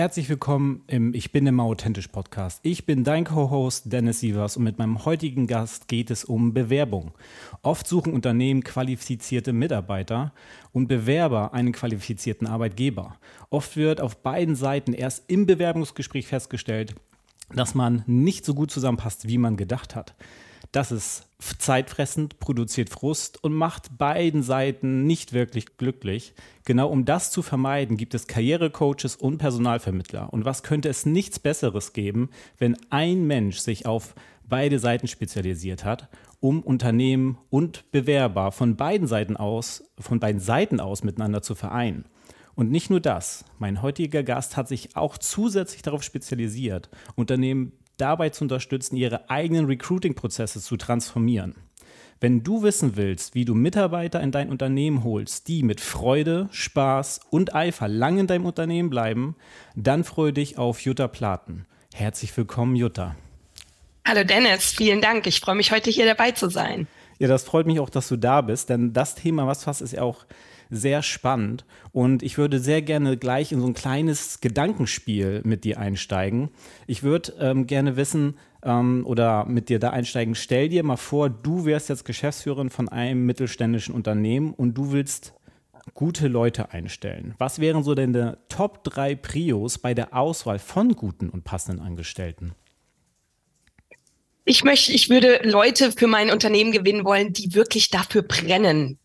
[0.00, 2.60] Herzlich willkommen im Ich bin immer authentisch Podcast.
[2.62, 7.12] Ich bin dein Co-Host Dennis Sievers und mit meinem heutigen Gast geht es um Bewerbung.
[7.60, 10.32] Oft suchen Unternehmen qualifizierte Mitarbeiter
[10.72, 13.16] und Bewerber einen qualifizierten Arbeitgeber.
[13.50, 16.94] Oft wird auf beiden Seiten erst im Bewerbungsgespräch festgestellt,
[17.54, 20.14] dass man nicht so gut zusammenpasst, wie man gedacht hat.
[20.72, 21.26] Das ist
[21.58, 26.34] zeitfressend, produziert Frust und macht beiden Seiten nicht wirklich glücklich.
[26.64, 30.32] Genau um das zu vermeiden, gibt es Karrierecoaches und Personalvermittler.
[30.32, 34.14] Und was könnte es nichts Besseres geben, wenn ein Mensch sich auf
[34.48, 40.78] beide Seiten spezialisiert hat, um Unternehmen und Bewerber von beiden Seiten aus, von beiden Seiten
[40.78, 42.04] aus miteinander zu vereinen.
[42.54, 48.30] Und nicht nur das, mein heutiger Gast hat sich auch zusätzlich darauf spezialisiert, Unternehmen dabei
[48.30, 51.54] zu unterstützen, ihre eigenen Recruiting-Prozesse zu transformieren.
[52.22, 57.20] Wenn du wissen willst, wie du Mitarbeiter in dein Unternehmen holst, die mit Freude, Spaß
[57.30, 59.36] und Eifer lang in deinem Unternehmen bleiben,
[59.74, 61.64] dann freue dich auf Jutta Platen.
[61.94, 63.16] Herzlich willkommen, Jutta.
[64.06, 65.26] Hallo Dennis, vielen Dank.
[65.26, 66.86] Ich freue mich heute hier dabei zu sein.
[67.18, 69.92] Ja, das freut mich auch, dass du da bist, denn das Thema, was fast ist
[69.92, 70.26] ja auch
[70.70, 71.64] sehr spannend.
[71.92, 76.50] Und ich würde sehr gerne gleich in so ein kleines Gedankenspiel mit dir einsteigen.
[76.86, 80.34] Ich würde ähm, gerne wissen ähm, oder mit dir da einsteigen.
[80.34, 85.34] Stell dir mal vor, du wärst jetzt Geschäftsführerin von einem mittelständischen Unternehmen und du willst
[85.94, 87.34] gute Leute einstellen.
[87.38, 92.52] Was wären so deine Top 3 Prios bei der Auswahl von guten und passenden Angestellten?
[94.44, 98.98] Ich möchte, ich würde Leute für mein Unternehmen gewinnen wollen, die wirklich dafür brennen,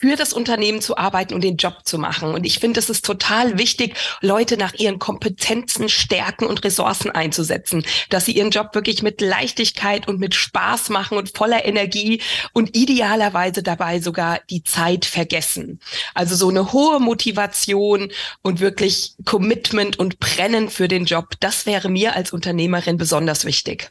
[0.00, 2.32] für das Unternehmen zu arbeiten und den Job zu machen.
[2.32, 7.84] Und ich finde, es ist total wichtig, Leute nach ihren Kompetenzen, Stärken und Ressourcen einzusetzen,
[8.08, 12.22] dass sie ihren Job wirklich mit Leichtigkeit und mit Spaß machen und voller Energie
[12.54, 15.80] und idealerweise dabei sogar die Zeit vergessen.
[16.14, 21.90] Also so eine hohe Motivation und wirklich Commitment und Brennen für den Job, das wäre
[21.90, 23.90] mir als Unternehmerin besonders wichtig.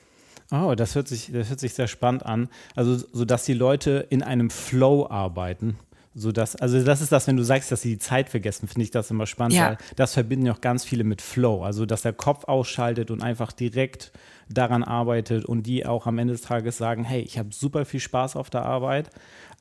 [0.51, 2.49] Oh, das hört sich, das hört sich sehr spannend an.
[2.75, 5.77] Also, so dass die Leute in einem Flow arbeiten.
[6.15, 8.83] So dass, also das ist das, wenn du sagst, dass sie die Zeit vergessen, finde
[8.83, 9.69] ich das immer spannend, ja.
[9.69, 11.63] weil das verbinden ja auch ganz viele mit Flow.
[11.63, 14.11] Also dass der Kopf ausschaltet und einfach direkt
[14.49, 17.99] daran arbeitet und die auch am Ende des Tages sagen, hey, ich habe super viel
[17.99, 19.11] Spaß auf der Arbeit.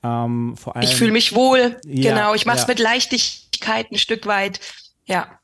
[0.02, 2.68] Ähm, vor allem, ich fühle mich wohl, ja, genau, ich mache es ja.
[2.68, 4.60] mit Leichtigkeit ein Stück weit.
[5.06, 5.37] Ja.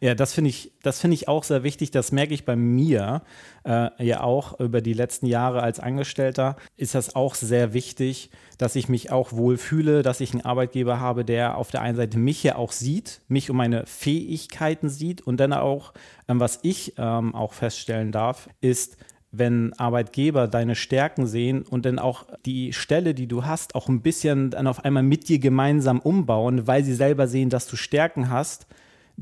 [0.00, 1.90] Ja, das finde ich, das finde ich auch sehr wichtig.
[1.90, 3.22] Das merke ich bei mir
[3.64, 6.56] äh, ja auch über die letzten Jahre als Angestellter.
[6.76, 11.00] Ist das auch sehr wichtig, dass ich mich auch wohl fühle, dass ich einen Arbeitgeber
[11.00, 15.22] habe, der auf der einen Seite mich ja auch sieht, mich und meine Fähigkeiten sieht
[15.22, 15.92] und dann auch,
[16.28, 18.96] ähm, was ich ähm, auch feststellen darf, ist,
[19.32, 24.02] wenn Arbeitgeber deine Stärken sehen und dann auch die Stelle, die du hast, auch ein
[24.02, 28.30] bisschen dann auf einmal mit dir gemeinsam umbauen, weil sie selber sehen, dass du Stärken
[28.30, 28.66] hast,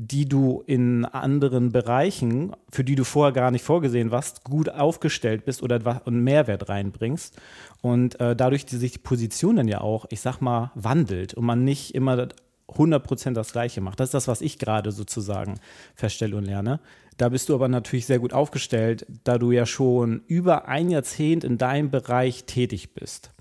[0.01, 5.43] die du in anderen Bereichen, für die du vorher gar nicht vorgesehen warst, gut aufgestellt
[5.43, 7.35] bist oder einen Mehrwert reinbringst.
[7.81, 11.43] Und äh, dadurch, die sich die Position dann ja auch, ich sag mal, wandelt und
[11.43, 12.29] man nicht immer
[12.69, 13.99] 100% das Gleiche macht.
[13.99, 15.59] Das ist das, was ich gerade sozusagen
[15.95, 16.79] feststelle und lerne.
[17.17, 21.43] Da bist du aber natürlich sehr gut aufgestellt, da du ja schon über ein Jahrzehnt
[21.43, 23.33] in deinem Bereich tätig bist.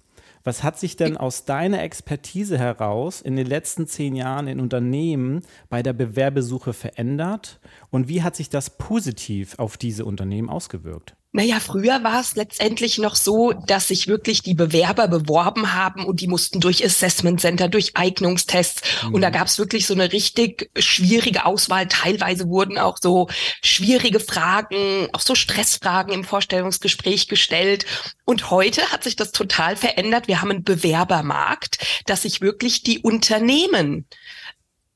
[0.49, 5.43] Was hat sich denn aus deiner Expertise heraus in den letzten zehn Jahren in Unternehmen
[5.69, 7.61] bei der Bewerbesuche verändert
[7.91, 11.18] und wie hat sich das positiv auf diese Unternehmen ausgewirkt?
[11.33, 16.23] Naja, früher war es letztendlich noch so, dass sich wirklich die Bewerber beworben haben und
[16.23, 19.05] die mussten durch Assessment Center, durch Eignungstests.
[19.05, 19.15] Mhm.
[19.15, 21.87] Und da gab es wirklich so eine richtig schwierige Auswahl.
[21.87, 23.29] Teilweise wurden auch so
[23.63, 27.85] schwierige Fragen, auch so Stressfragen im Vorstellungsgespräch gestellt.
[28.25, 30.29] Und heute hat sich das total verändert.
[30.29, 34.07] Wir haben einen Bewerbermarkt, dass sich wirklich die Unternehmen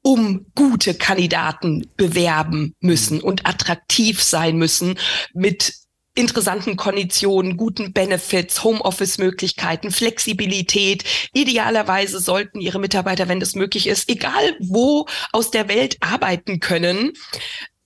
[0.00, 4.99] um gute Kandidaten bewerben müssen und attraktiv sein müssen
[5.35, 5.81] mit
[6.14, 11.05] interessanten Konditionen, guten Benefits, Homeoffice-Möglichkeiten, Flexibilität.
[11.32, 17.12] Idealerweise sollten Ihre Mitarbeiter, wenn das möglich ist, egal wo aus der Welt arbeiten können.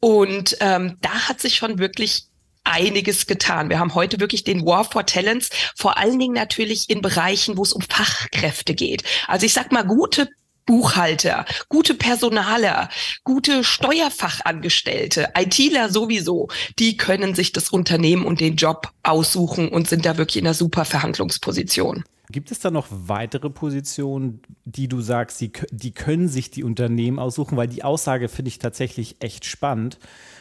[0.00, 2.25] Und ähm, da hat sich schon wirklich
[2.64, 3.70] einiges getan.
[3.70, 7.62] Wir haben heute wirklich den War for Talents, vor allen Dingen natürlich in Bereichen, wo
[7.62, 9.05] es um Fachkräfte geht.
[9.28, 10.28] Also ich sag mal, gute
[10.66, 12.88] Buchhalter, gute Personaler,
[13.24, 16.48] gute Steuerfachangestellte, ITler sowieso,
[16.78, 20.54] die können sich das Unternehmen und den Job aussuchen und sind da wirklich in einer
[20.54, 22.04] super Verhandlungsposition.
[22.30, 27.20] Gibt es da noch weitere Positionen, die du sagst, die, die können sich die Unternehmen
[27.20, 27.56] aussuchen?
[27.56, 30.00] Weil die Aussage finde ich tatsächlich echt spannend,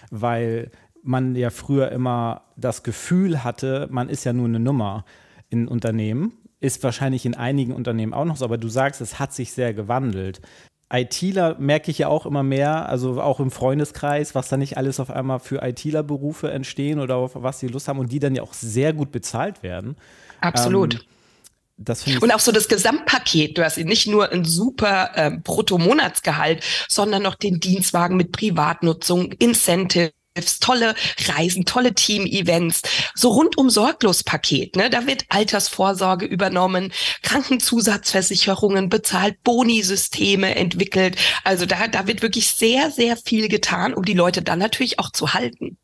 [0.10, 0.72] weil
[1.04, 5.06] man ja früher immer das Gefühl hatte, man ist ja nur eine Nummer
[5.50, 6.34] in Unternehmen.
[6.66, 9.76] Ist wahrscheinlich in einigen Unternehmen auch noch so, aber du sagst, es hat sich sehr
[9.76, 10.42] gewandelt.
[10.92, 15.00] ITler merke ich ja auch immer mehr, also auch im Freundeskreis, was da nicht alles
[15.00, 18.42] auf einmal für ITler-Berufe entstehen oder auf was sie Lust haben und die dann ja
[18.42, 19.96] auch sehr gut bezahlt werden.
[20.42, 21.06] Absolut.
[21.88, 23.58] Ähm, und auch so das Gesamtpaket.
[23.58, 30.12] Du hast nicht nur ein super äh, Bruttomonatsgehalt, sondern noch den Dienstwagen mit Privatnutzung, Incentive
[30.44, 30.96] tolle
[31.28, 32.82] Reisen, tolle Team-Events,
[33.14, 34.76] so rundum sorglos Paket.
[34.76, 34.90] Ne?
[34.90, 36.92] Da wird Altersvorsorge übernommen,
[37.22, 41.18] Krankenzusatzversicherungen bezahlt, Boni-Systeme entwickelt.
[41.44, 45.12] Also da, da wird wirklich sehr, sehr viel getan, um die Leute dann natürlich auch
[45.12, 45.78] zu halten.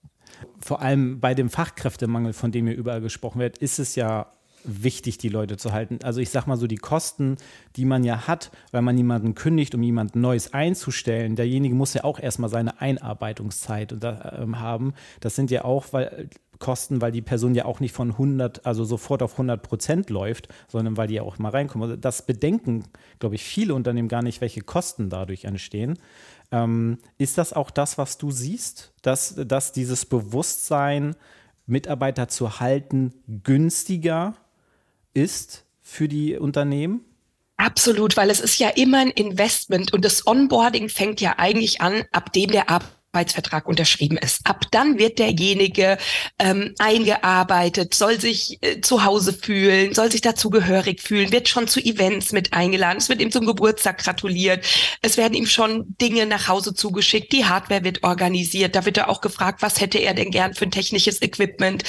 [0.59, 4.31] Vor allem bei dem Fachkräftemangel, von dem hier überall gesprochen wird, ist es ja
[4.63, 5.99] wichtig, die Leute zu halten.
[6.03, 7.37] Also ich sag mal so, die Kosten,
[7.75, 12.03] die man ja hat, weil man jemanden kündigt, um jemanden Neues einzustellen, derjenige muss ja
[12.03, 14.93] auch erstmal seine Einarbeitungszeit ähm, haben.
[15.19, 16.29] Das sind ja auch weil,
[16.61, 20.47] Kosten, weil die Person ja auch nicht von 100, also sofort auf 100 Prozent läuft,
[20.69, 21.89] sondern weil die ja auch mal reinkommen.
[21.89, 22.85] Also das bedenken,
[23.19, 25.97] glaube ich, viele Unternehmen gar nicht, welche Kosten dadurch entstehen.
[26.53, 31.15] Ähm, ist das auch das, was du siehst, dass, dass dieses Bewusstsein,
[31.65, 34.35] Mitarbeiter zu halten, günstiger
[35.13, 37.05] ist für die Unternehmen?
[37.61, 42.05] Absolut, weil es ist ja immer ein Investment und das Onboarding fängt ja eigentlich an,
[42.11, 44.39] ab dem der Arbeitsvertrag unterschrieben ist.
[44.45, 45.99] Ab dann wird derjenige
[46.39, 51.79] ähm, eingearbeitet, soll sich äh, zu Hause fühlen, soll sich dazugehörig fühlen, wird schon zu
[51.79, 54.65] Events mit eingeladen, es wird ihm zum Geburtstag gratuliert,
[55.03, 59.07] es werden ihm schon Dinge nach Hause zugeschickt, die Hardware wird organisiert, da wird er
[59.07, 61.83] auch gefragt, was hätte er denn gern für ein technisches Equipment.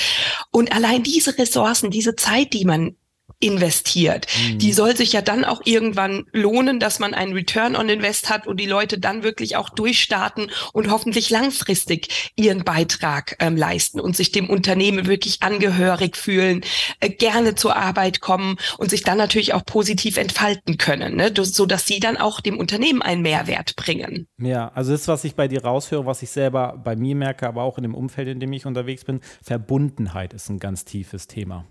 [0.51, 2.95] Und allein diese Ressourcen, diese Zeit, die man
[3.43, 4.27] investiert.
[4.51, 4.59] Mhm.
[4.59, 8.47] Die soll sich ja dann auch irgendwann lohnen, dass man einen Return on Invest hat
[8.47, 14.17] und die Leute dann wirklich auch durchstarten und hoffentlich langfristig ihren Beitrag ähm, leisten und
[14.17, 16.63] sich dem Unternehmen wirklich angehörig fühlen,
[17.01, 21.33] äh, gerne zur Arbeit kommen und sich dann natürlich auch positiv entfalten können, ne?
[21.37, 24.29] so dass sie dann auch dem Unternehmen einen Mehrwert bringen.
[24.39, 27.63] Ja, also das, was ich bei dir raushöre, was ich selber bei mir merke, aber
[27.63, 31.67] auch in dem Umfeld, in dem ich unterwegs bin, Verbundenheit ist ein ganz tiefes Thema.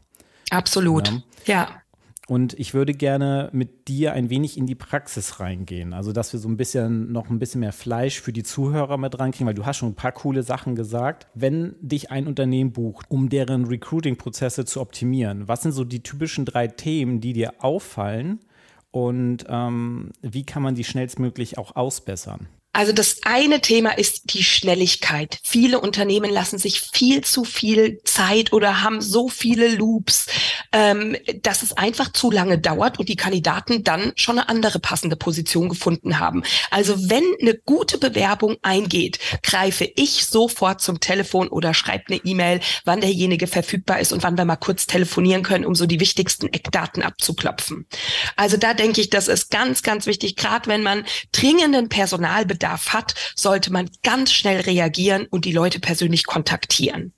[0.51, 1.09] Absolut.
[1.09, 1.21] Ja.
[1.45, 1.81] ja.
[2.27, 5.91] Und ich würde gerne mit dir ein wenig in die Praxis reingehen.
[5.91, 9.19] Also, dass wir so ein bisschen noch ein bisschen mehr Fleisch für die Zuhörer mit
[9.19, 11.27] reinkriegen, weil du hast schon ein paar coole Sachen gesagt.
[11.33, 16.45] Wenn dich ein Unternehmen bucht, um deren Recruiting-Prozesse zu optimieren, was sind so die typischen
[16.45, 18.39] drei Themen, die dir auffallen?
[18.91, 22.47] Und ähm, wie kann man die schnellstmöglich auch ausbessern?
[22.73, 25.39] Also das eine Thema ist die Schnelligkeit.
[25.43, 30.27] Viele Unternehmen lassen sich viel zu viel Zeit oder haben so viele Loops,
[30.71, 35.17] ähm, dass es einfach zu lange dauert und die Kandidaten dann schon eine andere passende
[35.17, 36.43] Position gefunden haben.
[36.69, 42.61] Also wenn eine gute Bewerbung eingeht, greife ich sofort zum Telefon oder schreibe eine E-Mail,
[42.85, 46.47] wann derjenige verfügbar ist und wann wir mal kurz telefonieren können, um so die wichtigsten
[46.47, 47.85] Eckdaten abzuklopfen.
[48.37, 52.93] Also da denke ich, das ist ganz, ganz wichtig, gerade wenn man dringenden Personalbedarf Bedarf
[52.93, 57.11] hat, sollte man ganz schnell reagieren und die Leute persönlich kontaktieren.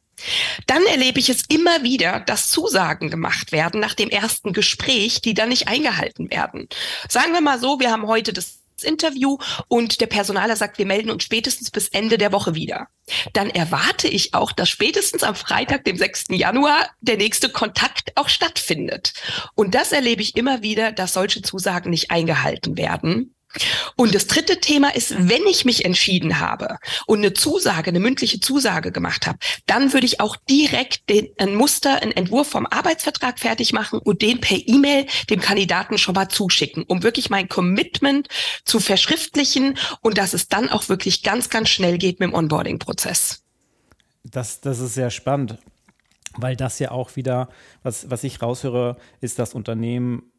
[0.67, 5.33] Dann erlebe ich es immer wieder, dass Zusagen gemacht werden nach dem ersten Gespräch, die
[5.33, 6.69] dann nicht eingehalten werden.
[7.09, 11.11] Sagen wir mal so, wir haben heute das Interview und der Personaler sagt, wir melden
[11.11, 12.87] uns spätestens bis Ende der Woche wieder.
[13.33, 16.25] Dann erwarte ich auch, dass spätestens am Freitag, dem 6.
[16.29, 19.13] Januar, der nächste Kontakt auch stattfindet.
[19.55, 23.33] Und das erlebe ich immer wieder, dass solche Zusagen nicht eingehalten werden.
[23.95, 28.39] Und das dritte Thema ist, wenn ich mich entschieden habe und eine Zusage, eine mündliche
[28.39, 33.39] Zusage gemacht habe, dann würde ich auch direkt den, ein Muster, einen Entwurf vom Arbeitsvertrag
[33.39, 38.27] fertig machen und den per E-Mail dem Kandidaten schon mal zuschicken, um wirklich mein Commitment
[38.65, 43.43] zu verschriftlichen und dass es dann auch wirklich ganz, ganz schnell geht mit dem Onboarding-Prozess.
[44.23, 45.57] Das, das ist sehr spannend,
[46.35, 47.49] weil das ja auch wieder,
[47.83, 50.32] was, was ich raushöre, ist, dass Unternehmen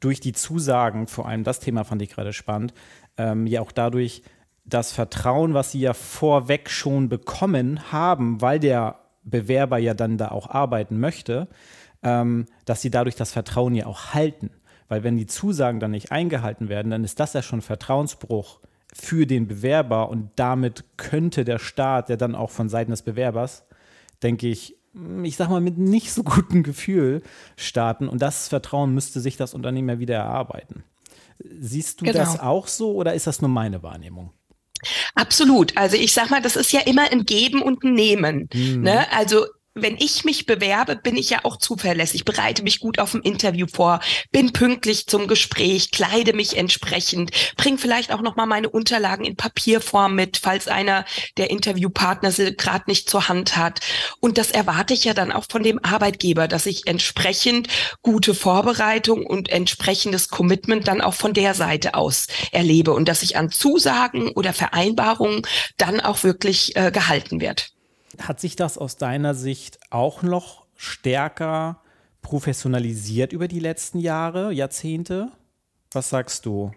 [0.00, 2.74] durch die Zusagen, vor allem das Thema fand ich gerade spannend,
[3.16, 4.22] ähm, ja auch dadurch
[4.64, 10.28] das Vertrauen, was sie ja vorweg schon bekommen haben, weil der Bewerber ja dann da
[10.28, 11.48] auch arbeiten möchte,
[12.02, 14.50] ähm, dass sie dadurch das Vertrauen ja auch halten.
[14.88, 18.60] Weil wenn die Zusagen dann nicht eingehalten werden, dann ist das ja schon Vertrauensbruch
[18.92, 23.66] für den Bewerber und damit könnte der Staat, der dann auch von Seiten des Bewerbers,
[24.22, 24.75] denke ich,
[25.22, 27.22] ich sag mal, mit nicht so gutem Gefühl
[27.56, 28.08] starten.
[28.08, 30.84] Und das Vertrauen müsste sich das Unternehmen ja wieder erarbeiten.
[31.38, 32.18] Siehst du genau.
[32.18, 34.32] das auch so oder ist das nur meine Wahrnehmung?
[35.14, 35.76] Absolut.
[35.76, 38.48] Also ich sag mal, das ist ja immer ein Geben und ein Nehmen.
[38.52, 38.82] Mhm.
[38.82, 39.10] Ne?
[39.12, 39.46] Also
[39.76, 43.66] wenn ich mich bewerbe, bin ich ja auch zuverlässig, bereite mich gut auf ein Interview
[43.70, 44.00] vor,
[44.32, 49.36] bin pünktlich zum Gespräch, kleide mich entsprechend, bringe vielleicht auch noch mal meine Unterlagen in
[49.36, 51.04] Papierform mit, falls einer
[51.36, 53.80] der Interviewpartner sie gerade nicht zur Hand hat.
[54.18, 57.68] Und das erwarte ich ja dann auch von dem Arbeitgeber, dass ich entsprechend
[58.00, 63.36] gute Vorbereitung und entsprechendes Commitment dann auch von der Seite aus erlebe und dass ich
[63.36, 65.42] an Zusagen oder Vereinbarungen
[65.76, 67.75] dann auch wirklich äh, gehalten wird.
[68.20, 71.80] Hat sich das aus deiner Sicht auch noch stärker
[72.22, 75.30] professionalisiert über die letzten Jahre, Jahrzehnte?
[75.92, 76.72] Was sagst du?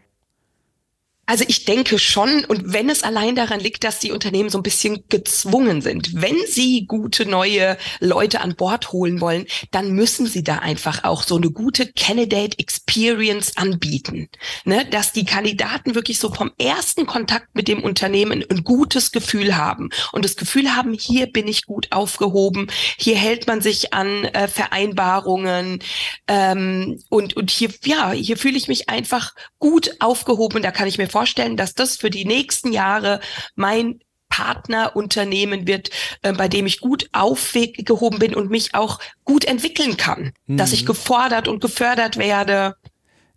[1.29, 4.63] Also ich denke schon, und wenn es allein daran liegt, dass die Unternehmen so ein
[4.63, 10.43] bisschen gezwungen sind, wenn sie gute neue Leute an Bord holen wollen, dann müssen sie
[10.43, 14.27] da einfach auch so eine gute Candidate Experience anbieten.
[14.65, 14.87] Ne?
[14.89, 19.91] Dass die Kandidaten wirklich so vom ersten Kontakt mit dem Unternehmen ein gutes Gefühl haben
[20.11, 24.47] und das Gefühl haben, hier bin ich gut aufgehoben, hier hält man sich an äh,
[24.47, 25.83] Vereinbarungen
[26.27, 30.63] ähm, und, und hier, ja, hier fühle ich mich einfach gut aufgehoben.
[30.63, 33.19] Da kann ich mir vorstellen, vorstellen, dass das für die nächsten Jahre
[33.55, 33.99] mein
[34.29, 35.89] Partnerunternehmen wird,
[36.21, 40.55] äh, bei dem ich gut aufgehoben bin und mich auch gut entwickeln kann, mhm.
[40.55, 40.87] dass ich mhm.
[40.87, 42.75] gefordert und gefördert werde.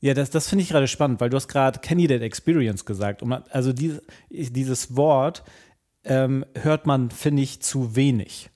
[0.00, 3.22] Ja, das, das finde ich gerade spannend, weil du hast gerade Candidate Experience gesagt.
[3.50, 5.42] Also dieses, dieses Wort
[6.04, 8.50] ähm, hört man, finde ich, zu wenig.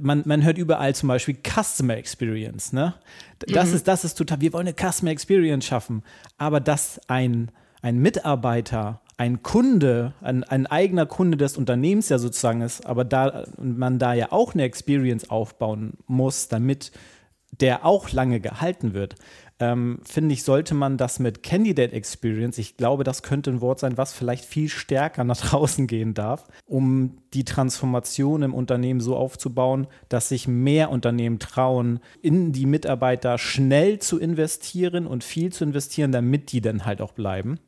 [0.00, 2.72] Man, man hört überall zum Beispiel Customer Experience.
[2.72, 2.94] Ne?
[3.38, 3.76] Das, mhm.
[3.76, 6.04] ist, das ist total, wir wollen eine Customer Experience schaffen.
[6.38, 7.50] Aber dass ein
[7.82, 13.44] ein Mitarbeiter, ein Kunde, ein, ein, eigener Kunde des Unternehmens ja sozusagen ist, aber da
[13.58, 16.92] man da ja auch eine Experience aufbauen muss, damit
[17.60, 19.16] der auch lange gehalten wird,
[19.58, 23.78] ähm, finde ich, sollte man das mit Candidate Experience, ich glaube, das könnte ein Wort
[23.78, 29.16] sein, was vielleicht viel stärker nach draußen gehen darf, um die Transformation im Unternehmen so
[29.16, 35.64] aufzubauen, dass sich mehr Unternehmen trauen, in die Mitarbeiter schnell zu investieren und viel zu
[35.64, 37.58] investieren, damit die dann halt auch bleiben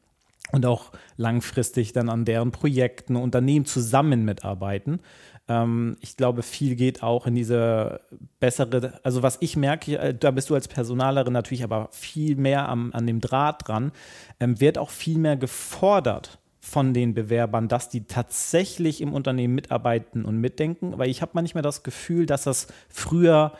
[0.52, 5.00] und auch langfristig dann an deren Projekten, Unternehmen zusammen mitarbeiten.
[5.48, 8.00] Ähm, ich glaube, viel geht auch in diese
[8.38, 12.68] bessere, also was ich merke, äh, da bist du als Personalerin natürlich aber viel mehr
[12.68, 13.92] am, an dem Draht dran,
[14.38, 20.24] ähm, wird auch viel mehr gefordert von den Bewerbern, dass die tatsächlich im Unternehmen mitarbeiten
[20.24, 23.52] und mitdenken, weil ich habe manchmal das Gefühl, dass das früher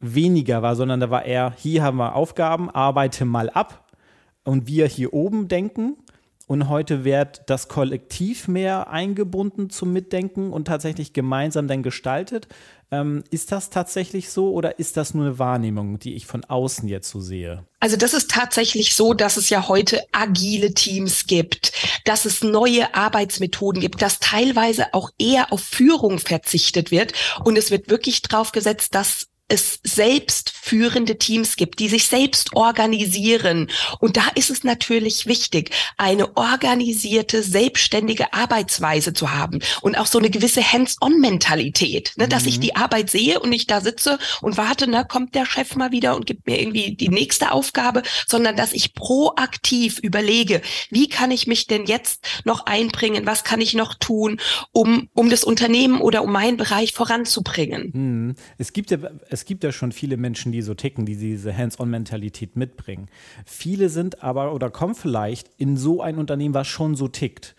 [0.00, 3.92] weniger war, sondern da war eher, hier haben wir Aufgaben, arbeite mal ab
[4.44, 5.96] und wir hier oben denken
[6.46, 12.48] und heute wird das Kollektiv mehr eingebunden zum Mitdenken und tatsächlich gemeinsam dann gestaltet.
[12.90, 16.88] Ähm, ist das tatsächlich so oder ist das nur eine Wahrnehmung, die ich von außen
[16.88, 17.64] jetzt so sehe?
[17.80, 21.72] Also das ist tatsächlich so, dass es ja heute agile Teams gibt,
[22.04, 27.70] dass es neue Arbeitsmethoden gibt, dass teilweise auch eher auf Führung verzichtet wird und es
[27.70, 29.80] wird wirklich drauf gesetzt, dass es
[30.62, 33.68] selbstführende Teams gibt, die sich selbst organisieren.
[33.98, 40.18] Und da ist es natürlich wichtig, eine organisierte, selbstständige Arbeitsweise zu haben und auch so
[40.18, 42.30] eine gewisse Hands-on-Mentalität, ne, mhm.
[42.30, 42.62] dass ich mhm.
[42.62, 46.16] die Arbeit sehe und nicht da sitze und warte, na, kommt der Chef mal wieder
[46.16, 51.46] und gibt mir irgendwie die nächste Aufgabe, sondern dass ich proaktiv überlege, wie kann ich
[51.46, 54.40] mich denn jetzt noch einbringen, was kann ich noch tun,
[54.72, 57.90] um, um das Unternehmen oder um meinen Bereich voranzubringen.
[57.92, 58.34] Mhm.
[58.58, 60.16] Es gibt ja, es gibt ja schon viele
[60.52, 63.08] Menschen, die so ticken, die diese Hands-on-Mentalität mitbringen.
[63.46, 67.54] Viele sind aber oder kommen vielleicht in so ein Unternehmen, was schon so tickt.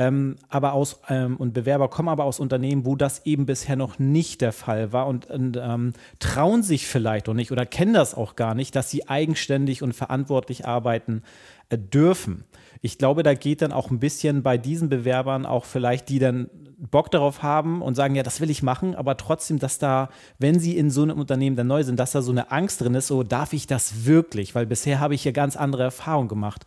[0.00, 3.98] Ähm, aber aus ähm, und Bewerber kommen aber aus Unternehmen, wo das eben bisher noch
[3.98, 8.14] nicht der Fall war und, und ähm, trauen sich vielleicht auch nicht oder kennen das
[8.14, 11.22] auch gar nicht, dass sie eigenständig und verantwortlich arbeiten
[11.68, 12.44] äh, dürfen.
[12.80, 16.48] Ich glaube, da geht dann auch ein bisschen bei diesen Bewerbern auch vielleicht, die dann
[16.78, 20.60] Bock darauf haben und sagen, ja, das will ich machen, aber trotzdem, dass da, wenn
[20.60, 23.08] sie in so einem Unternehmen dann neu sind, dass da so eine Angst drin ist,
[23.08, 24.54] so darf ich das wirklich?
[24.54, 26.64] Weil bisher habe ich ja ganz andere Erfahrungen gemacht.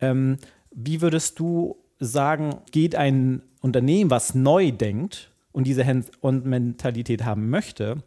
[0.00, 0.36] Ähm,
[0.70, 8.02] wie würdest du sagen, geht ein Unternehmen, was neu denkt und diese Hands-on-Mentalität haben möchte,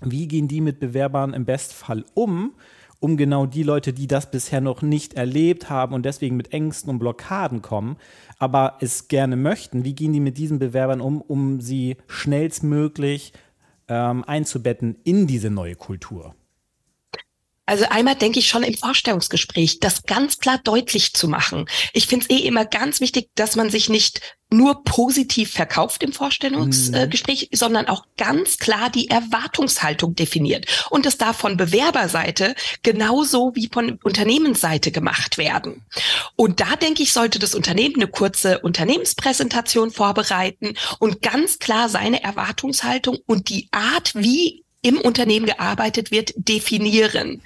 [0.00, 2.54] wie gehen die mit Bewerbern im Bestfall um?
[3.02, 6.88] um genau die Leute, die das bisher noch nicht erlebt haben und deswegen mit Ängsten
[6.88, 7.96] und Blockaden kommen,
[8.42, 13.32] aber es gerne möchten, wie gehen die mit diesen Bewerbern um, um sie schnellstmöglich
[13.86, 16.34] ähm, einzubetten in diese neue Kultur?
[17.72, 21.64] Also einmal denke ich schon im Vorstellungsgespräch, das ganz klar deutlich zu machen.
[21.94, 26.12] Ich finde es eh immer ganz wichtig, dass man sich nicht nur positiv verkauft im
[26.12, 27.56] Vorstellungsgespräch, mhm.
[27.56, 30.66] sondern auch ganz klar die Erwartungshaltung definiert.
[30.90, 35.86] Und das darf von Bewerberseite genauso wie von Unternehmensseite gemacht werden.
[36.36, 42.22] Und da denke ich, sollte das Unternehmen eine kurze Unternehmenspräsentation vorbereiten und ganz klar seine
[42.22, 47.40] Erwartungshaltung und die Art, wie im Unternehmen gearbeitet wird, definieren.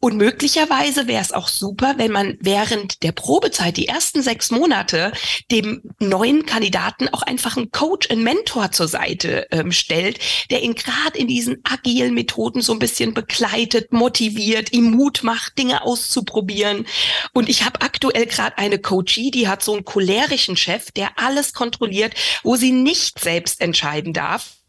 [0.00, 5.12] Und möglicherweise wäre es auch super, wenn man während der Probezeit, die ersten sechs Monate,
[5.50, 10.18] dem neuen Kandidaten auch einfach einen Coach, einen Mentor zur Seite ähm, stellt,
[10.50, 15.56] der ihn gerade in diesen agilen Methoden so ein bisschen begleitet, motiviert, ihm Mut macht,
[15.56, 16.86] Dinge auszuprobieren.
[17.32, 21.54] Und ich habe aktuell gerade eine Coachie, die hat so einen cholerischen Chef, der alles
[21.54, 24.63] kontrolliert, wo sie nicht selbst entscheiden darf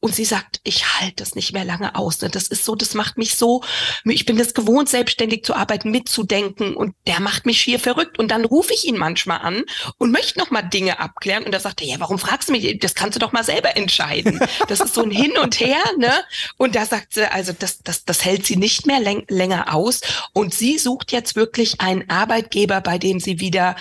[0.00, 2.20] und sie sagt, ich halte das nicht mehr lange aus.
[2.20, 2.30] Ne?
[2.30, 3.62] Das ist so, das macht mich so,
[4.04, 8.18] ich bin das gewohnt, selbstständig zu arbeiten, mitzudenken und der macht mich schier verrückt.
[8.18, 9.64] Und dann rufe ich ihn manchmal an
[9.98, 11.44] und möchte noch mal Dinge abklären.
[11.44, 12.78] Und da sagt er, ja, warum fragst du mich?
[12.80, 14.40] Das kannst du doch mal selber entscheiden.
[14.68, 16.12] Das ist so ein Hin und Her, ne?
[16.56, 20.00] Und da sagt sie, also das, das, das hält sie nicht mehr länger aus.
[20.32, 23.76] Und sie sucht jetzt wirklich einen Arbeitgeber, bei dem sie wieder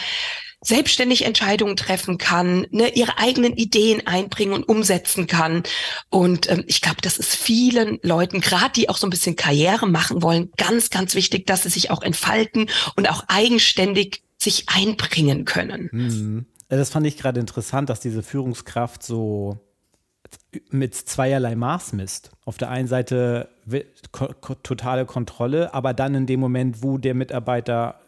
[0.63, 5.63] selbstständig Entscheidungen treffen kann, ne, ihre eigenen Ideen einbringen und umsetzen kann.
[6.09, 9.87] Und ähm, ich glaube, das ist vielen Leuten, gerade die auch so ein bisschen Karriere
[9.87, 15.45] machen wollen, ganz, ganz wichtig, dass sie sich auch entfalten und auch eigenständig sich einbringen
[15.45, 15.89] können.
[15.91, 16.45] Mhm.
[16.69, 19.59] Das fand ich gerade interessant, dass diese Führungskraft so
[20.69, 22.31] mit zweierlei Maß misst.
[22.45, 23.49] Auf der einen Seite
[24.63, 27.99] totale Kontrolle, aber dann in dem Moment, wo der Mitarbeiter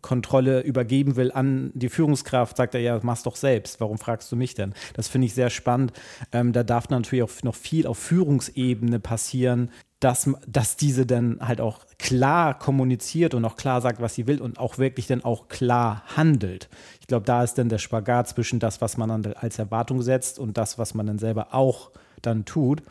[0.00, 3.80] Kontrolle übergeben will an die Führungskraft, sagt er, ja, mach's doch selbst.
[3.80, 4.74] Warum fragst du mich denn?
[4.94, 5.92] Das finde ich sehr spannend.
[6.32, 9.70] Ähm, da darf natürlich auch noch viel auf Führungsebene passieren,
[10.00, 14.40] dass, dass diese dann halt auch klar kommuniziert und auch klar sagt, was sie will
[14.40, 16.68] und auch wirklich dann auch klar handelt.
[17.00, 20.38] Ich glaube, da ist dann der Spagat zwischen das, was man dann als Erwartung setzt
[20.40, 22.82] und das, was man dann selber auch dann tut.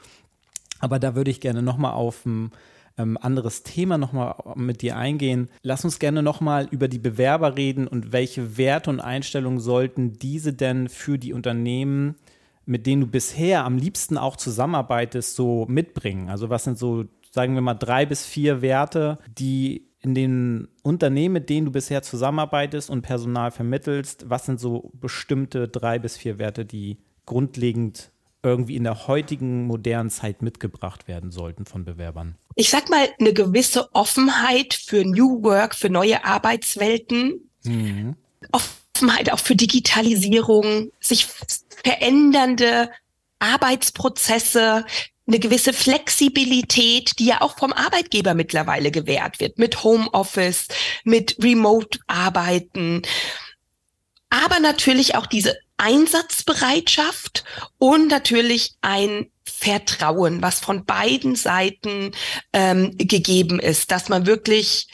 [0.79, 2.51] Aber da würde ich gerne nochmal auf ein
[3.01, 5.49] ähm, anderes Thema nochmal mit dir eingehen.
[5.63, 10.53] Lass uns gerne nochmal über die Bewerber reden und welche Werte und Einstellungen sollten diese
[10.53, 12.15] denn für die Unternehmen,
[12.65, 16.29] mit denen du bisher am liebsten auch zusammenarbeitest, so mitbringen?
[16.29, 21.33] Also was sind so, sagen wir mal, drei bis vier Werte, die in den Unternehmen,
[21.33, 26.39] mit denen du bisher zusammenarbeitest und Personal vermittelst, was sind so bestimmte drei bis vier
[26.39, 28.11] Werte, die grundlegend
[28.43, 32.35] irgendwie in der heutigen modernen Zeit mitgebracht werden sollten von Bewerbern?
[32.55, 37.49] Ich sag mal, eine gewisse Offenheit für New Work, für neue Arbeitswelten.
[37.63, 38.15] Mhm.
[38.51, 41.27] Offenheit auch für Digitalisierung, sich
[41.83, 42.89] verändernde
[43.39, 44.85] Arbeitsprozesse,
[45.27, 50.67] eine gewisse Flexibilität, die ja auch vom Arbeitgeber mittlerweile gewährt wird, mit Homeoffice,
[51.03, 53.03] mit Remote-Arbeiten.
[54.29, 57.43] Aber natürlich auch diese Einsatzbereitschaft
[57.79, 62.11] und natürlich ein Vertrauen, was von beiden Seiten
[62.53, 64.87] ähm, gegeben ist, dass man wirklich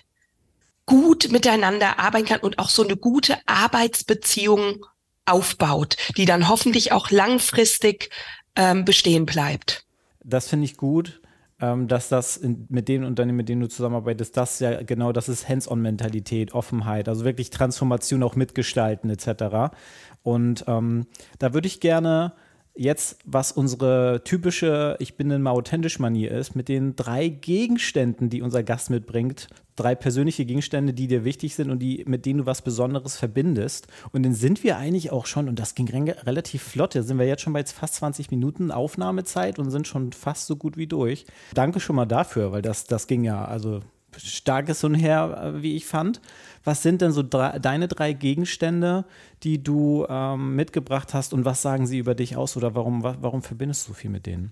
[0.85, 4.85] gut miteinander arbeiten kann und auch so eine gute Arbeitsbeziehung
[5.25, 8.09] aufbaut, die dann hoffentlich auch langfristig
[8.55, 9.83] ähm, bestehen bleibt.
[10.23, 11.21] Das finde ich gut
[11.59, 15.27] ähm, dass das in, mit den Unternehmen, mit denen du zusammenarbeitest, das ja genau, das
[15.27, 19.73] ist Hands-on-Mentalität, Offenheit, also wirklich Transformation auch mitgestalten etc.
[20.27, 21.07] Und ähm,
[21.39, 22.33] da würde ich gerne
[22.75, 28.29] jetzt, was unsere typische Ich bin denn mal authentisch Manier ist, mit den drei Gegenständen,
[28.29, 32.39] die unser Gast mitbringt, drei persönliche Gegenstände, die dir wichtig sind und die, mit denen
[32.39, 33.87] du was Besonderes verbindest.
[34.11, 37.19] Und dann sind wir eigentlich auch schon, und das ging re relativ flott, da sind
[37.19, 40.87] wir jetzt schon bei fast 20 Minuten Aufnahmezeit und sind schon fast so gut wie
[40.87, 41.25] durch.
[41.53, 43.79] Danke schon mal dafür, weil das, das ging ja, also
[44.17, 46.21] starkes und her, wie ich fand.
[46.63, 49.05] Was sind denn so drei, deine drei Gegenstände,
[49.43, 53.41] die du ähm, mitgebracht hast und was sagen sie über dich aus oder warum, warum
[53.41, 54.51] verbindest du viel mit denen?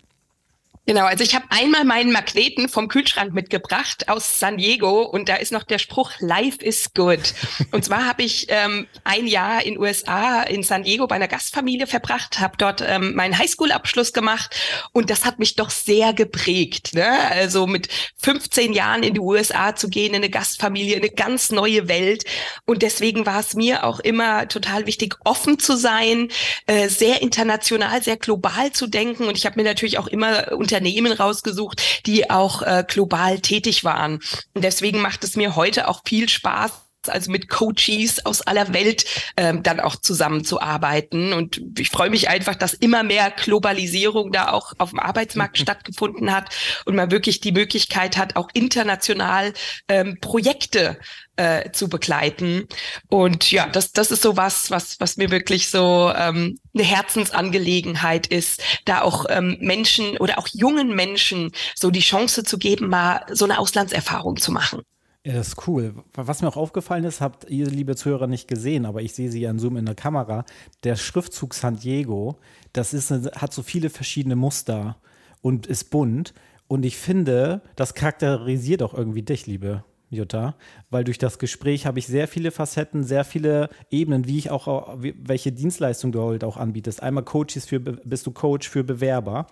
[0.88, 5.36] Genau, also ich habe einmal meinen Magneten vom Kühlschrank mitgebracht aus San Diego und da
[5.36, 7.34] ist noch der Spruch Life is good.
[7.72, 11.88] Und zwar habe ich ähm, ein Jahr in USA in San Diego bei einer Gastfamilie
[11.88, 14.56] verbracht, habe dort ähm, meinen Highschool-Abschluss gemacht
[14.92, 16.94] und das hat mich doch sehr geprägt.
[16.94, 17.08] Ne?
[17.32, 21.88] Also mit 15 Jahren in die USA zu gehen, in eine Gastfamilie, eine ganz neue
[21.88, 22.26] Welt
[22.66, 26.30] und deswegen war es mir auch immer total wichtig, offen zu sein,
[26.68, 30.75] äh, sehr international, sehr global zu denken und ich habe mir natürlich auch immer unter
[30.76, 34.20] Unternehmen rausgesucht, die auch äh, global tätig waren.
[34.54, 39.06] Und deswegen macht es mir heute auch viel Spaß, also mit Coaches aus aller Welt
[39.38, 41.34] ähm, dann auch zusammenzuarbeiten.
[41.34, 46.34] Und ich freue mich einfach, dass immer mehr Globalisierung da auch auf dem Arbeitsmarkt stattgefunden
[46.34, 46.50] hat
[46.86, 49.54] und man wirklich die Möglichkeit hat, auch international
[49.88, 50.98] ähm, Projekte
[51.38, 52.68] äh, zu begleiten.
[53.10, 58.28] Und ja, das, das ist so was, was, was mir wirklich so ähm, eine Herzensangelegenheit
[58.28, 63.26] ist, da auch ähm, Menschen oder auch jungen Menschen so die Chance zu geben, mal
[63.32, 64.84] so eine Auslandserfahrung zu machen.
[65.26, 65.96] Ja, das ist cool.
[66.14, 69.42] Was mir auch aufgefallen ist, habt ihr, liebe Zuhörer, nicht gesehen, aber ich sehe sie
[69.42, 70.46] ja in Zoom in der Kamera.
[70.84, 72.38] Der Schriftzug San Diego,
[72.74, 74.98] das ist, hat so viele verschiedene Muster
[75.42, 76.36] und ist bunt.
[76.68, 80.54] Und ich finde, das charakterisiert auch irgendwie dich, liebe Jutta,
[80.92, 84.96] weil durch das Gespräch habe ich sehr viele Facetten, sehr viele Ebenen, wie ich auch,
[85.00, 87.02] welche Dienstleistung du heute auch anbietest.
[87.02, 89.48] Einmal Coaches für, bist du Coach für Bewerber.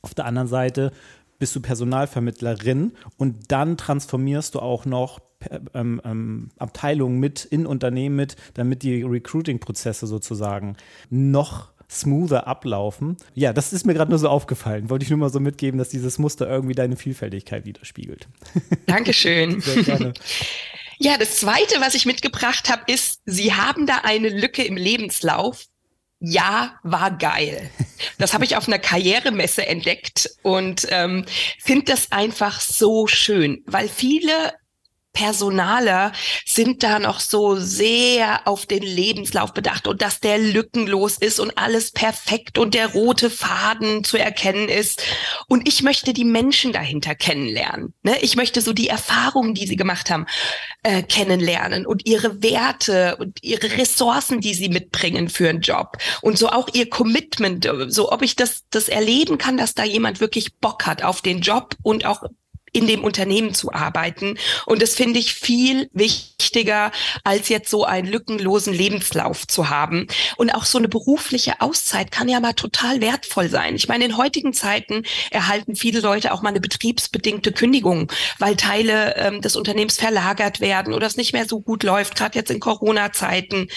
[0.00, 0.90] Auf der anderen Seite
[1.42, 5.18] bist du Personalvermittlerin und dann transformierst du auch noch
[5.74, 10.76] ähm, ähm, Abteilungen mit in Unternehmen mit, damit die Recruiting-Prozesse sozusagen
[11.10, 13.16] noch smoother ablaufen.
[13.34, 14.88] Ja, das ist mir gerade nur so aufgefallen.
[14.88, 18.28] Wollte ich nur mal so mitgeben, dass dieses Muster irgendwie deine Vielfältigkeit widerspiegelt.
[18.86, 19.60] Dankeschön.
[19.62, 20.12] Sehr gerne.
[21.00, 25.64] Ja, das Zweite, was ich mitgebracht habe, ist, Sie haben da eine Lücke im Lebenslauf,
[26.24, 27.68] ja, war geil.
[28.16, 31.24] Das habe ich auf einer Karrieremesse entdeckt und ähm,
[31.58, 34.52] finde das einfach so schön, weil viele
[35.12, 36.12] Personaler
[36.46, 41.56] sind da noch so sehr auf den Lebenslauf bedacht und dass der lückenlos ist und
[41.58, 45.02] alles perfekt und der rote Faden zu erkennen ist.
[45.48, 47.94] Und ich möchte die Menschen dahinter kennenlernen.
[48.02, 48.16] Ne?
[48.22, 50.26] Ich möchte so die Erfahrungen, die sie gemacht haben,
[50.82, 56.38] äh, kennenlernen und ihre Werte und ihre Ressourcen, die sie mitbringen für einen Job und
[56.38, 60.56] so auch ihr Commitment, so ob ich das, das erleben kann, dass da jemand wirklich
[60.56, 62.22] Bock hat auf den Job und auch
[62.72, 64.38] in dem Unternehmen zu arbeiten.
[64.66, 66.90] Und das finde ich viel wichtiger,
[67.22, 70.06] als jetzt so einen lückenlosen Lebenslauf zu haben.
[70.36, 73.76] Und auch so eine berufliche Auszeit kann ja mal total wertvoll sein.
[73.76, 79.16] Ich meine, in heutigen Zeiten erhalten viele Leute auch mal eine betriebsbedingte Kündigung, weil Teile
[79.16, 82.60] ähm, des Unternehmens verlagert werden oder es nicht mehr so gut läuft, gerade jetzt in
[82.60, 83.68] Corona-Zeiten.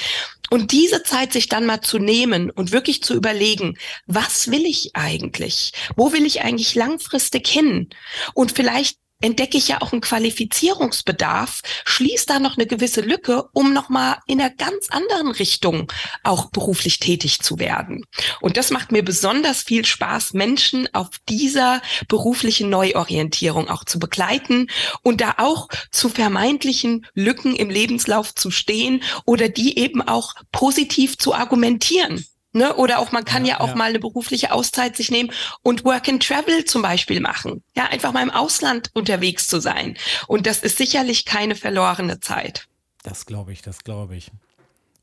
[0.49, 4.95] Und diese Zeit sich dann mal zu nehmen und wirklich zu überlegen, was will ich
[4.95, 5.73] eigentlich?
[5.95, 7.89] Wo will ich eigentlich langfristig hin?
[8.33, 13.73] Und vielleicht entdecke ich ja auch einen Qualifizierungsbedarf, schließt da noch eine gewisse Lücke, um
[13.73, 15.91] nochmal in einer ganz anderen Richtung
[16.23, 18.05] auch beruflich tätig zu werden.
[18.41, 24.67] Und das macht mir besonders viel Spaß, Menschen auf dieser beruflichen Neuorientierung auch zu begleiten
[25.01, 31.17] und da auch zu vermeintlichen Lücken im Lebenslauf zu stehen oder die eben auch positiv
[31.17, 32.25] zu argumentieren.
[32.55, 32.73] Ne?
[32.75, 33.75] Oder auch man kann ja, ja auch ja.
[33.75, 35.29] mal eine berufliche Auszeit sich nehmen
[35.61, 37.61] und Work and Travel zum Beispiel machen.
[37.75, 39.97] Ja, einfach mal im Ausland unterwegs zu sein.
[40.27, 42.69] Und das ist sicherlich keine verlorene Zeit.
[43.03, 44.31] Das glaube ich, das glaube ich.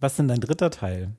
[0.00, 1.12] Was ist denn dein dritter Teil?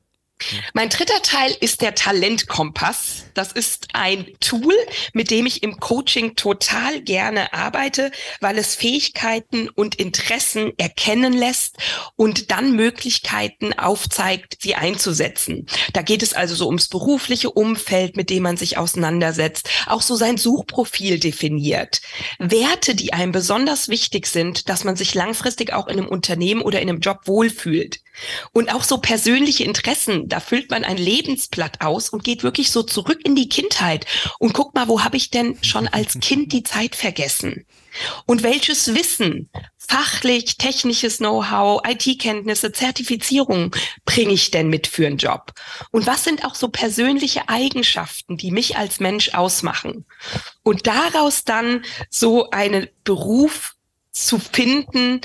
[0.74, 3.26] Mein dritter Teil ist der Talentkompass.
[3.34, 4.76] Das ist ein Tool,
[5.14, 11.78] mit dem ich im Coaching total gerne arbeite, weil es Fähigkeiten und Interessen erkennen lässt
[12.16, 15.66] und dann Möglichkeiten aufzeigt, sie einzusetzen.
[15.94, 20.16] Da geht es also so ums berufliche Umfeld, mit dem man sich auseinandersetzt, auch so
[20.16, 22.02] sein Suchprofil definiert.
[22.40, 26.82] Werte, die einem besonders wichtig sind, dass man sich langfristig auch in einem Unternehmen oder
[26.82, 28.00] in einem Job wohlfühlt.
[28.52, 32.84] Und auch so persönliche Interessen, da füllt man ein Lebensblatt aus und geht wirklich so
[32.84, 34.06] zurück in die Kindheit
[34.40, 37.66] und guckt mal, wo habe ich denn schon als Kind die Zeit vergessen?
[38.26, 45.52] Und welches Wissen, fachlich, technisches Know-how, IT-Kenntnisse, Zertifizierung bringe ich denn mit für einen Job?
[45.92, 50.06] Und was sind auch so persönliche Eigenschaften, die mich als Mensch ausmachen?
[50.64, 53.76] Und daraus dann so einen Beruf
[54.12, 55.22] zu finden,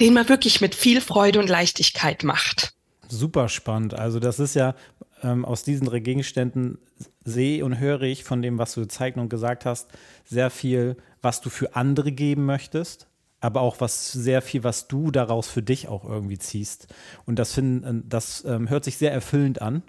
[0.00, 2.74] den man wirklich mit viel Freude und Leichtigkeit macht.
[3.08, 3.94] Super spannend.
[3.94, 4.74] Also das ist ja
[5.22, 6.78] ähm, aus diesen Gegenständen
[7.24, 9.90] sehe und höre ich von dem, was du gezeigt und gesagt hast,
[10.24, 13.08] sehr viel, was du für andere geben möchtest,
[13.40, 16.88] aber auch was sehr viel, was du daraus für dich auch irgendwie ziehst.
[17.24, 19.82] Und das, find, äh, das ähm, hört sich sehr erfüllend an.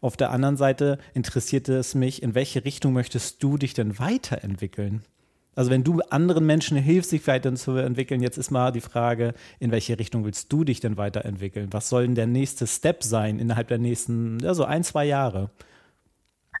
[0.00, 5.02] Auf der anderen Seite interessierte es mich, in welche Richtung möchtest du dich denn weiterentwickeln?
[5.54, 9.98] Also wenn du anderen Menschen hilfst, sich weiterzuentwickeln, jetzt ist mal die Frage, in welche
[9.98, 11.68] Richtung willst du dich denn weiterentwickeln?
[11.72, 15.50] Was soll denn der nächste Step sein innerhalb der nächsten, ja, so ein, zwei Jahre?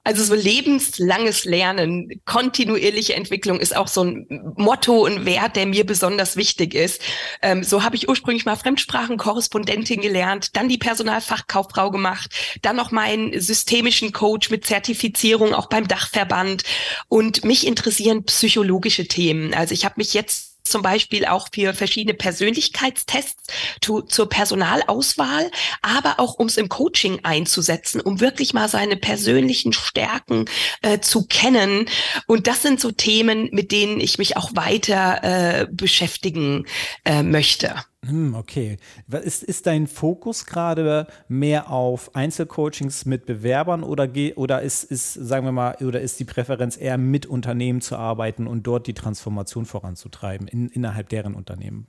[0.04, 5.86] Also so lebenslanges Lernen, kontinuierliche Entwicklung ist auch so ein Motto und Wert, der mir
[5.86, 7.00] besonders wichtig ist.
[7.40, 13.40] Ähm, so habe ich ursprünglich mal Fremdsprachenkorrespondentin gelernt, dann die Personalfachkauffrau gemacht, dann noch meinen
[13.40, 16.64] systemischen Coach mit Zertifizierung auch beim Dachverband
[17.08, 19.54] und mich interessieren psychologische Themen.
[19.54, 23.44] Also ich habe mich jetzt zum Beispiel auch für verschiedene Persönlichkeitstests
[23.80, 25.50] zu, zur Personalauswahl,
[25.82, 30.46] aber auch um es im Coaching einzusetzen, um wirklich mal seine persönlichen Stärken
[30.82, 31.86] äh, zu kennen.
[32.26, 36.66] Und das sind so Themen, mit denen ich mich auch weiter äh, beschäftigen
[37.04, 37.76] äh, möchte.
[38.04, 38.78] Hm, okay.
[39.22, 45.46] Ist, ist dein Fokus gerade mehr auf Einzelcoachings mit Bewerbern oder, oder ist, ist, sagen
[45.46, 49.66] wir mal, oder ist die Präferenz eher mit Unternehmen zu arbeiten und dort die Transformation
[49.66, 51.86] voranzutreiben in, innerhalb deren Unternehmen?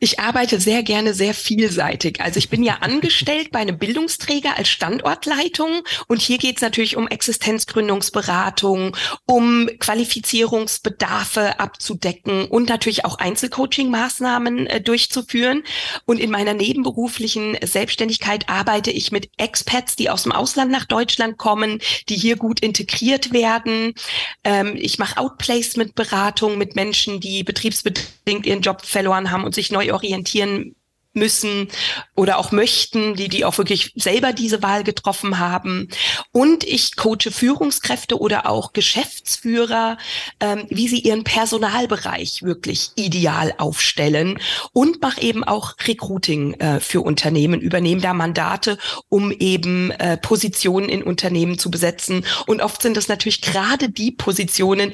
[0.00, 2.20] Ich arbeite sehr gerne sehr vielseitig.
[2.20, 6.96] Also ich bin ja angestellt bei einem Bildungsträger als Standortleitung und hier geht es natürlich
[6.96, 15.62] um Existenzgründungsberatung, um Qualifizierungsbedarfe abzudecken und natürlich auch Einzelcoaching-Maßnahmen äh, durchzuführen.
[16.04, 21.38] Und in meiner nebenberuflichen Selbstständigkeit arbeite ich mit Expats, die aus dem Ausland nach Deutschland
[21.38, 23.94] kommen, die hier gut integriert werden.
[24.42, 29.93] Ähm, ich mache Outplacement-Beratung mit Menschen, die betriebsbedingt ihren Job verloren haben und sich neu
[29.94, 30.74] orientieren
[31.14, 31.68] müssen
[32.14, 35.88] oder auch möchten, die, die auch wirklich selber diese Wahl getroffen haben.
[36.32, 39.96] Und ich coache Führungskräfte oder auch Geschäftsführer,
[40.40, 44.38] ähm, wie sie ihren Personalbereich wirklich ideal aufstellen
[44.72, 48.78] und mache eben auch Recruiting äh, für Unternehmen, übernehme da Mandate,
[49.08, 52.26] um eben äh, Positionen in Unternehmen zu besetzen.
[52.46, 54.92] Und oft sind das natürlich gerade die Positionen,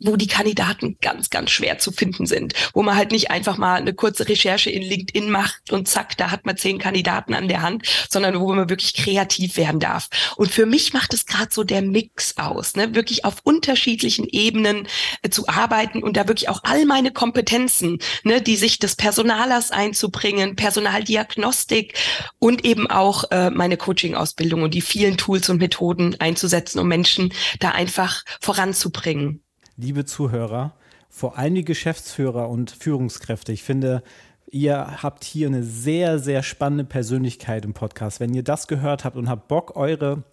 [0.00, 3.76] wo die Kandidaten ganz, ganz schwer zu finden sind, wo man halt nicht einfach mal
[3.76, 7.62] eine kurze Recherche in LinkedIn macht und zack, da hat man zehn Kandidaten an der
[7.62, 10.08] Hand, sondern wo man wirklich kreativ werden darf.
[10.36, 12.94] Und für mich macht es gerade so der Mix aus, ne?
[12.94, 14.86] wirklich auf unterschiedlichen Ebenen
[15.22, 19.70] äh, zu arbeiten und da wirklich auch all meine Kompetenzen, ne, die sich des Personalers
[19.70, 21.94] einzubringen, Personaldiagnostik
[22.38, 27.32] und eben auch äh, meine Coaching-Ausbildung und die vielen Tools und Methoden einzusetzen, um Menschen
[27.60, 29.42] da einfach voranzubringen
[29.78, 30.74] liebe Zuhörer,
[31.08, 33.52] vor allem die Geschäftsführer und Führungskräfte.
[33.52, 34.02] Ich finde,
[34.50, 38.20] ihr habt hier eine sehr, sehr spannende Persönlichkeit im Podcast.
[38.20, 40.24] Wenn ihr das gehört habt und habt Bock, eure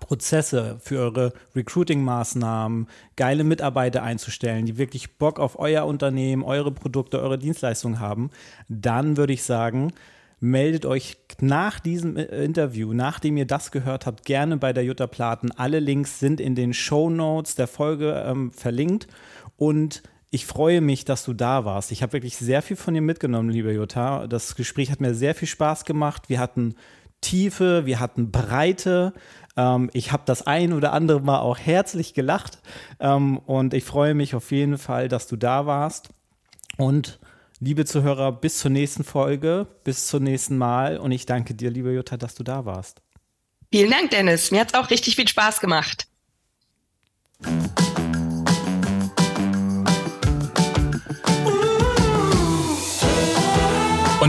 [0.00, 7.20] Prozesse für eure Recruiting-Maßnahmen, geile Mitarbeiter einzustellen, die wirklich Bock auf euer Unternehmen, eure Produkte,
[7.20, 8.30] eure Dienstleistungen haben,
[8.68, 9.92] dann würde ich sagen,
[10.44, 15.06] meldet euch nach diesem äh, Interview, nachdem ihr das gehört habt, gerne bei der Jutta
[15.06, 15.50] Platen.
[15.52, 19.08] Alle Links sind in den Show Notes der Folge ähm, verlinkt
[19.56, 21.92] und ich freue mich, dass du da warst.
[21.92, 24.26] Ich habe wirklich sehr viel von dir mitgenommen, liebe Jutta.
[24.26, 26.28] Das Gespräch hat mir sehr viel Spaß gemacht.
[26.28, 26.74] Wir hatten
[27.20, 29.14] Tiefe, wir hatten Breite.
[29.56, 32.58] Ähm, ich habe das ein oder andere Mal auch herzlich gelacht.
[32.98, 36.10] Ähm, und ich freue mich auf jeden Fall, dass du da warst.
[36.76, 37.20] Und
[37.64, 41.94] Liebe Zuhörer, bis zur nächsten Folge, bis zum nächsten Mal und ich danke dir, liebe
[41.94, 43.00] Jutta, dass du da warst.
[43.72, 44.50] Vielen Dank, Dennis.
[44.50, 46.06] Mir hat es auch richtig viel Spaß gemacht.